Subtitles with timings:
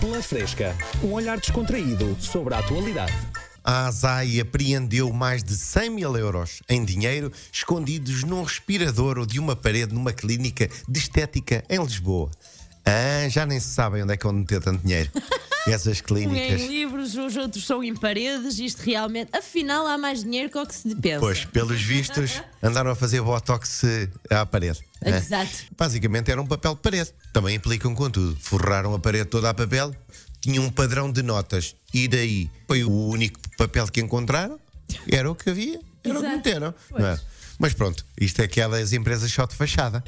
[0.00, 3.12] Pela Fresca, um olhar descontraído sobre a atualidade.
[3.64, 9.40] A ASAI apreendeu mais de 100 mil euros em dinheiro escondidos num respirador ou de
[9.40, 12.30] uma parede numa clínica de estética em Lisboa.
[12.88, 15.10] Ah, já nem se sabem onde é que vão meter tanto dinheiro.
[15.66, 16.60] Essas Um clínicas.
[16.62, 18.58] em livros, os outros são em paredes.
[18.58, 19.28] Isto realmente.
[19.36, 21.20] Afinal, há mais dinheiro que o que se pensa.
[21.20, 24.80] Pois, pelos vistos, andaram a fazer botox eh, à parede.
[25.02, 25.18] né?
[25.18, 25.50] Exato.
[25.76, 27.12] Basicamente era um papel de parede.
[27.34, 28.34] Também implicam com tudo.
[28.40, 29.94] Forraram a parede toda a papel,
[30.40, 31.76] tinham um padrão de notas.
[31.92, 34.58] E daí foi o único papel que encontraram.
[35.12, 35.78] Era o que havia.
[36.02, 36.36] Era o que Exato.
[36.36, 36.74] meteram.
[36.88, 37.02] Pois.
[37.02, 37.20] não é?
[37.58, 40.04] Mas pronto, isto é aquelas empresas só de fachada.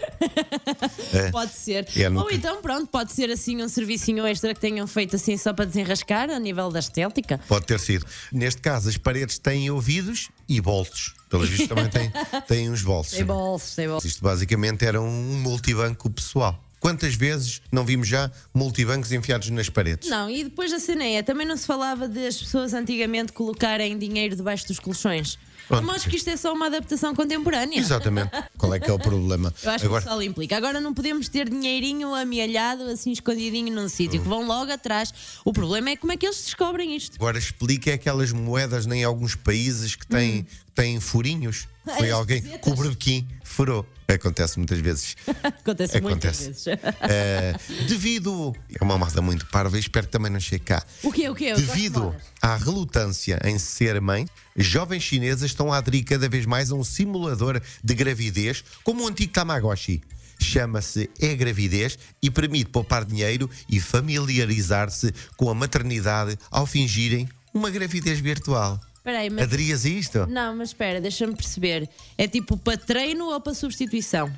[1.33, 1.89] Pode ser.
[1.97, 5.37] É, nunca- Ou então, pronto, pode ser assim um servicinho extra que tenham feito assim
[5.37, 7.39] só para desenrascar a nível da estética.
[7.49, 8.07] Pode ter sido.
[8.33, 11.15] Neste caso, as paredes têm ouvidos e bolsos.
[11.29, 12.13] Pelos vistos também têm,
[12.47, 13.15] têm uns bolsos.
[13.15, 14.09] Tem bolsos, tem bolsos.
[14.11, 16.63] Isto basicamente era um multibanco pessoal.
[16.81, 20.09] Quantas vezes não vimos já multibancos enfiados nas paredes?
[20.09, 24.35] Não, e depois a cena é, também não se falava das pessoas antigamente colocarem dinheiro
[24.35, 25.39] debaixo dos colchões.
[25.71, 25.87] Pronto.
[25.87, 27.79] Mas que isto é só uma adaptação contemporânea.
[27.79, 28.31] Exatamente.
[28.59, 29.55] Qual é que é o problema?
[29.63, 30.57] Eu acho Agora, que só implica.
[30.57, 35.15] Agora não podemos ter dinheirinho amealhado, assim escondidinho num sítio, que vão logo atrás.
[35.45, 37.15] O problema é como é que eles descobrem isto.
[37.15, 41.69] agora explica aquelas moedas em alguns países que têm, que têm furinhos.
[41.85, 43.87] Foi As alguém com o brebequim furou.
[44.09, 45.17] Acontece muitas vezes.
[45.43, 46.45] Acontece, Acontece.
[46.45, 46.67] muitas vezes.
[47.03, 47.55] Eh,
[47.87, 48.55] devido.
[48.81, 50.83] É uma moda muito parva e espero que também não chegue cá.
[51.03, 51.29] O quê?
[51.29, 51.45] O quê?
[51.47, 56.29] Eu gosto de Devido à relutância em ser mãe, jovens chinesas estão a aderir cada
[56.29, 60.03] vez mais a um simulador de gravidez, como o antigo Tamagotchi.
[60.39, 67.69] Chama-se É Gravidez e permite poupar dinheiro e familiarizar-se com a maternidade ao fingirem uma
[67.69, 68.81] gravidez virtual.
[69.01, 69.45] Espera aí, mas...
[69.45, 70.27] Aderias a isto?
[70.27, 71.89] Não, mas espera, deixa-me perceber.
[72.19, 74.31] É tipo para treino ou para substituição?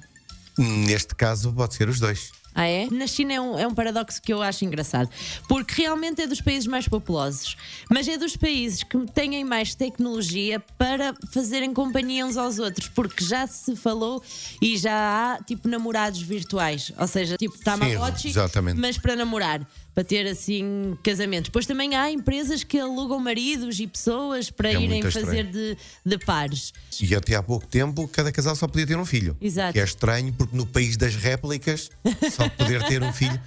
[0.57, 2.31] Neste caso, pode ser os dois.
[2.55, 2.87] Ah, é?
[2.91, 5.09] Na China é um, é um paradoxo que eu acho engraçado.
[5.49, 7.57] Porque realmente é dos países mais populosos,
[7.91, 12.89] mas é dos países que têm mais tecnologia para fazerem companhia uns aos outros.
[12.89, 14.23] Porque já se falou
[14.61, 14.93] e já
[15.39, 16.93] há tipo namorados virtuais.
[16.99, 18.79] Ou seja, tipo Tamagotchi, exatamente.
[18.79, 19.67] mas para namorar.
[19.95, 21.51] Para ter assim casamentos.
[21.51, 26.19] Depois também há empresas que alugam maridos e pessoas para É irem fazer de, de
[26.19, 26.73] pares.
[26.99, 29.37] E até há pouco tempo, cada casal só podia ter um filho.
[29.39, 29.75] Exato.
[29.75, 31.91] Que é estranho, porque no país das réplicas,
[32.43, 33.41] só poder ter um filho.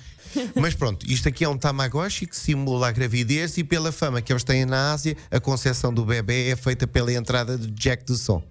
[0.53, 4.33] Mas pronto, isto aqui é um Tamagotchi que simula a gravidez e pela fama que
[4.33, 8.16] eles têm na Ásia, a concepção do bebê é feita pela entrada do jack do
[8.17, 8.44] som.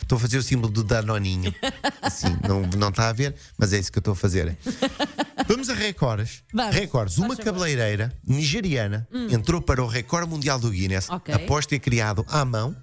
[0.00, 1.54] Estou a fazer o símbolo do Danoninho.
[2.02, 4.56] Assim, não, não está a ver, mas é isso que eu estou a fazer.
[5.46, 6.42] Vamos a recordes.
[6.52, 6.74] Vamos.
[6.74, 7.18] Recordes.
[7.18, 11.32] Uma cabeleireira nigeriana entrou para o recorde mundial do Guinness Ok.
[11.34, 12.74] após ter criado à mão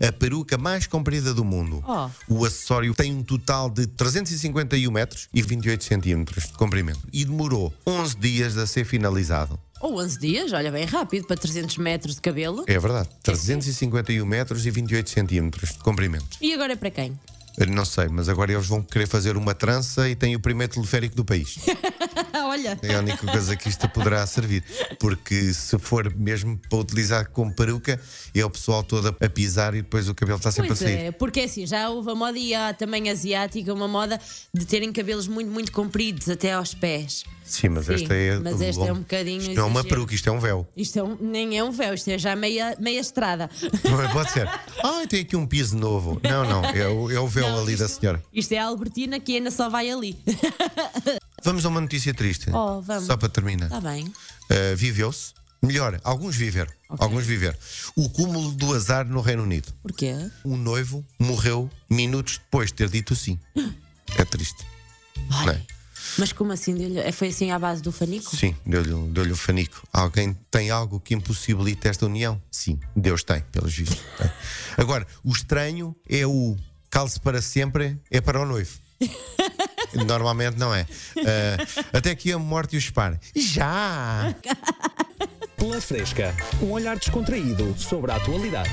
[0.00, 1.82] a peruca mais comprida do mundo.
[1.86, 2.34] Oh.
[2.34, 7.72] O acessório tem um total de 351 metros e 28 centímetros de comprimento e demorou
[7.86, 9.58] 11 dias a ser finalizado.
[9.80, 12.64] Ou 11 dias, olha bem rápido, para 300 metros de cabelo.
[12.66, 16.38] É verdade, 351 metros e 28 centímetros de comprimento.
[16.40, 17.18] E agora é para quem?
[17.56, 20.72] Eu Não sei, mas agora eles vão querer fazer uma trança e têm o primeiro
[20.72, 21.58] teleférico do país.
[22.44, 22.78] olha.
[22.82, 24.62] É a única coisa que isto poderá servir.
[24.98, 28.00] Porque se for mesmo para utilizar como peruca,
[28.34, 30.96] é o pessoal todo a pisar e depois o cabelo está sempre Pois a sair.
[31.06, 34.20] é, porque assim, já houve a moda e há também asiática, uma moda
[34.52, 37.24] de terem cabelos muito, muito compridos até aos pés.
[37.44, 38.38] Sim, mas Sim, esta é.
[38.38, 40.66] mas esta é um bocadinho Isto não é uma peruca, isto é um véu.
[40.74, 43.50] Isto é um- nem é um véu, isto é já meia, meia estrada.
[43.84, 44.08] Não é?
[44.12, 44.48] Pode ser.
[44.82, 46.20] Ah, tem aqui um piso novo.
[46.22, 48.22] Não, não, é o, é o véu Não, ali da isto- senhora.
[48.32, 50.16] Isto é a Albertina que ainda só vai ali.
[51.44, 52.50] Vamos a uma notícia triste.
[52.50, 53.04] Oh, vamos.
[53.04, 53.66] Só para terminar.
[53.66, 54.06] Está bem.
[54.06, 55.34] Uh, Viveu-se.
[55.62, 56.70] Melhor, alguns viveram.
[56.90, 57.56] Alguns viveram.
[57.96, 59.72] O cúmulo do azar no Reino Unido.
[59.82, 60.14] Porquê?
[60.44, 63.38] Um noivo morreu minutos depois de ter dito sim.
[64.18, 64.64] É triste.
[65.30, 65.62] Ai, Não é?
[66.18, 66.98] Mas como assim?
[66.98, 68.36] é- Foi assim à base do fanico?
[68.36, 69.82] Sim, deu-lhe deu o fanico.
[69.92, 72.40] Alguém tem algo que impossibilita esta união?
[72.50, 73.98] Sim, Deus tem, pelos vistos.
[74.18, 74.30] Tem.
[74.76, 76.54] Agora, o estranho é o
[76.90, 78.78] calce para sempre, é para o noivo.
[80.06, 80.86] Normalmente não é.
[81.18, 83.18] Ah, até que a morte o espare.
[83.34, 84.34] Já!
[85.56, 88.70] Pela Fresca, um olhar descontraído sobre a atualidade.